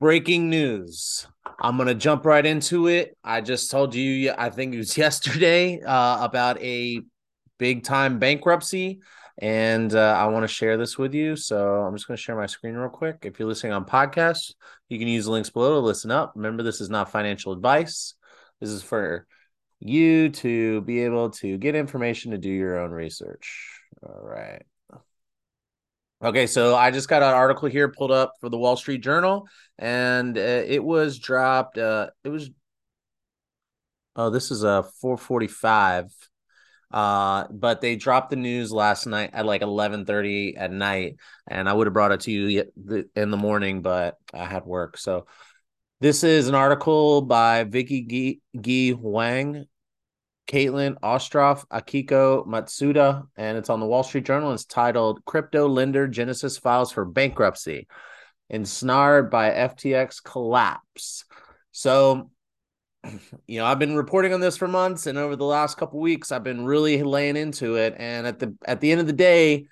[0.00, 1.26] Breaking news.
[1.60, 3.16] I'm going to jump right into it.
[3.22, 7.00] I just told you, I think it was yesterday, uh, about a
[7.58, 9.00] big time bankruptcy.
[9.38, 11.36] And uh, I want to share this with you.
[11.36, 13.18] So I'm just going to share my screen real quick.
[13.22, 14.52] If you're listening on podcasts,
[14.88, 16.32] you can use the links below to listen up.
[16.36, 18.14] Remember, this is not financial advice.
[18.60, 19.26] This is for
[19.80, 23.80] you to be able to get information to do your own research.
[24.02, 24.62] All right.
[26.24, 29.46] Okay, so I just got an article here pulled up for the Wall Street Journal,
[29.78, 31.76] and uh, it was dropped.
[31.76, 32.48] Uh, it was
[34.16, 36.10] oh, this is a four forty five.
[36.90, 41.68] Uh, but they dropped the news last night at like eleven thirty at night, and
[41.68, 42.64] I would have brought it to you
[43.14, 44.96] in the morning, but I had work.
[44.96, 45.26] So
[46.00, 49.66] this is an article by Vicky Ge Huang
[50.46, 54.52] Caitlin Ostroff, Akiko Matsuda, and it's on the Wall Street Journal.
[54.52, 57.86] It's titled Crypto Lender Genesis Files for Bankruptcy,
[58.50, 61.24] Ensnared by FTX Collapse.
[61.72, 62.30] So,
[63.46, 66.30] you know, I've been reporting on this for months, and over the last couple weeks,
[66.30, 67.94] I've been really laying into it.
[67.96, 69.66] And at the at the end of the day,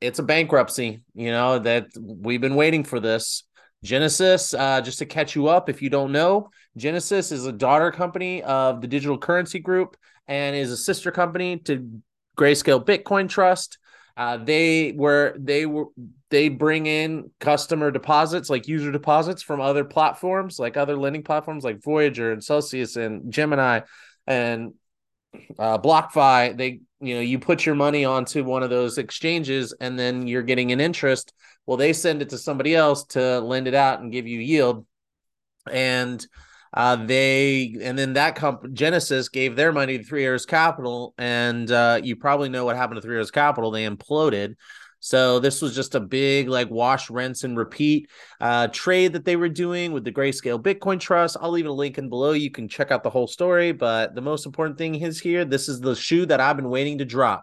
[0.00, 3.44] it's a bankruptcy, you know, that we've been waiting for this.
[3.82, 7.90] Genesis, uh, just to catch you up, if you don't know, Genesis is a daughter
[7.90, 9.96] company of the Digital Currency Group
[10.28, 12.00] and is a sister company to
[12.38, 13.78] Grayscale Bitcoin Trust.
[14.16, 15.86] Uh, they were they were
[16.30, 21.64] they bring in customer deposits like user deposits from other platforms like other lending platforms
[21.64, 23.80] like Voyager and Celsius and Gemini
[24.26, 24.74] and
[25.58, 26.56] uh, BlockFi.
[26.56, 30.42] They you know you put your money onto one of those exchanges and then you're
[30.42, 31.32] getting an interest
[31.66, 34.84] well, they send it to somebody else to lend it out and give you yield.
[35.70, 36.24] And
[36.74, 41.70] uh, they and then that comp Genesis gave their money to Three Arrows Capital, and
[41.70, 43.70] uh, you probably know what happened to Three Arrows Capital.
[43.70, 44.54] They imploded.
[45.04, 48.08] So this was just a big like wash, rinse, and repeat
[48.40, 51.36] uh, trade that they were doing with the Grayscale Bitcoin Trust.
[51.40, 52.32] I'll leave a link in below.
[52.32, 53.72] You can check out the whole story.
[53.72, 55.44] But the most important thing is here.
[55.44, 57.42] This is the shoe that I've been waiting to drop.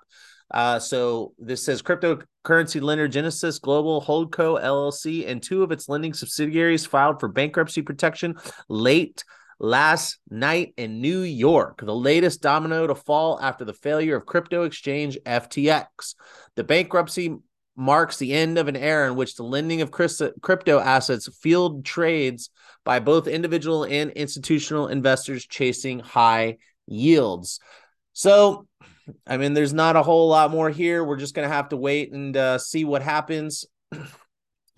[0.51, 6.13] Uh, so this says cryptocurrency lender Genesis Global Holdco LLC and two of its lending
[6.13, 8.35] subsidiaries filed for bankruptcy protection
[8.69, 9.25] late
[9.59, 14.63] last night in New York, the latest domino to fall after the failure of crypto
[14.63, 16.15] exchange FTX.
[16.55, 17.35] The bankruptcy
[17.79, 22.49] marks the end of an era in which the lending of crypto assets fueled trades
[22.83, 26.57] by both individual and institutional investors chasing high
[26.87, 27.59] yields.
[28.13, 28.67] So
[29.25, 31.03] I mean, there's not a whole lot more here.
[31.03, 33.65] We're just going to have to wait and uh, see what happens.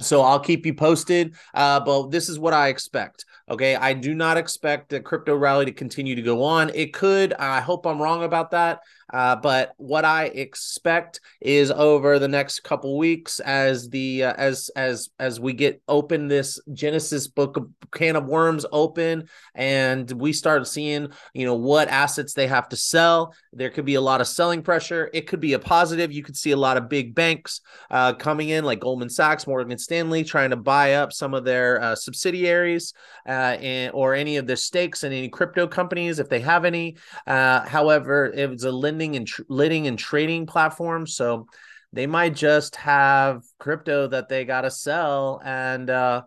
[0.03, 1.35] so I'll keep you posted.
[1.53, 3.25] Uh, but this is what I expect.
[3.50, 3.75] Okay.
[3.75, 6.72] I do not expect the crypto rally to continue to go on.
[6.73, 7.34] It could.
[7.34, 8.81] I hope I'm wrong about that.
[9.12, 14.69] Uh, but what I expect is over the next couple weeks, as the uh, as
[14.75, 20.31] as as we get open this Genesis book of can of worms open, and we
[20.31, 23.33] start seeing you know what assets they have to sell.
[23.51, 25.09] There could be a lot of selling pressure.
[25.13, 26.12] It could be a positive.
[26.13, 29.78] You could see a lot of big banks uh, coming in, like Goldman Sachs, Morgan
[29.78, 29.81] Stanley,
[30.24, 32.94] trying to buy up some of their uh, subsidiaries
[33.28, 36.96] uh, and, or any of their stakes in any crypto companies if they have any.
[37.28, 41.47] Uh, however, it was a lending lending and tr- lending and trading platform, So
[41.94, 46.24] they might just have crypto that they got to sell and uh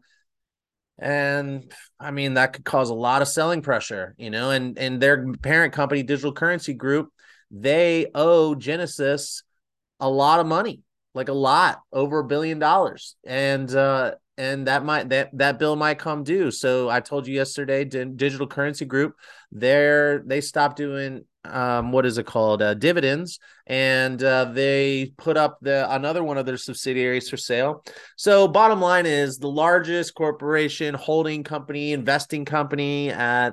[0.98, 5.00] and I mean that could cause a lot of selling pressure, you know, and and
[5.00, 7.12] their parent company Digital Currency Group,
[7.50, 9.42] they owe Genesis
[9.98, 10.82] a lot of money,
[11.14, 13.16] like a lot, over a billion dollars.
[13.24, 16.50] And uh and that might that that bill might come due.
[16.50, 19.14] So I told you yesterday, Digital Currency Group,
[19.52, 25.36] they're they stopped doing um what is it called uh, dividends and uh, they put
[25.36, 27.84] up the another one of their subsidiaries for sale
[28.16, 33.52] so bottom line is the largest corporation holding company investing company at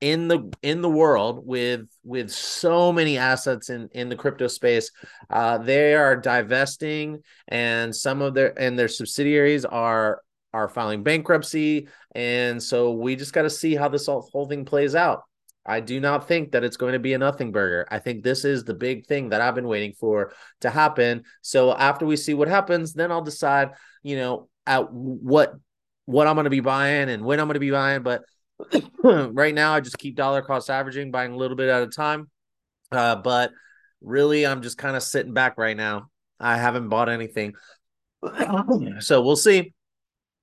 [0.00, 4.90] in the in the world with with so many assets in in the crypto space
[5.28, 10.22] uh they are divesting and some of their and their subsidiaries are
[10.54, 14.94] are filing bankruptcy and so we just got to see how this whole, thing plays
[14.94, 15.22] out
[15.66, 17.86] I do not think that it's going to be a nothing burger.
[17.90, 20.32] I think this is the big thing that I've been waiting for
[20.62, 21.24] to happen.
[21.42, 23.72] So after we see what happens, then I'll decide,
[24.02, 25.52] you know, at what
[26.06, 28.22] what I'm going to be buying and when I'm going to be buying, but
[29.02, 32.30] right now, I just keep dollar cost averaging, buying a little bit at a time.
[32.92, 33.52] Uh, but
[34.00, 36.10] really, I'm just kind of sitting back right now.
[36.38, 37.54] I haven't bought anything.
[39.00, 39.72] so we'll see.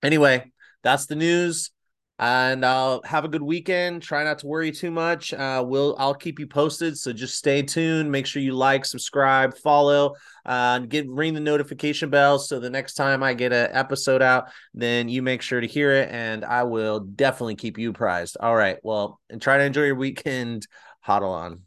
[0.04, 0.52] Anyway,
[0.84, 1.72] that's the news.
[2.20, 4.02] And I'll have a good weekend.
[4.02, 5.34] Try not to worry too much.
[5.34, 6.98] Uh, we'll I'll keep you posted.
[6.98, 8.12] So just stay tuned.
[8.12, 10.16] Make sure you like, subscribe, follow,
[10.46, 12.40] uh, get ring the notification bell.
[12.40, 15.92] So the next time I get an episode out, then you make sure to hear
[15.92, 18.38] it, and I will definitely keep you apprised.
[18.40, 18.78] All right.
[18.84, 20.68] Well, and try to enjoy your weekend.
[21.02, 21.67] Huddle on.